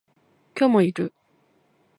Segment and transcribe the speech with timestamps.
[0.57, 1.13] 今日もいる